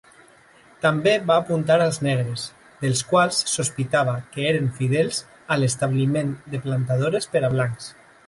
També 0.83 1.11
va 1.31 1.35
apuntar 1.41 1.75
als 1.83 1.99
negres 2.07 2.45
dels 2.85 3.03
quals 3.11 3.43
sospitava 3.55 4.15
que 4.37 4.47
eren 4.53 4.69
fidels 4.79 5.21
a 5.57 5.61
l'establiment 5.65 6.33
de 6.55 6.63
plantadores 6.67 7.29
per 7.37 7.47
a 7.47 7.53
blancs. 7.57 7.91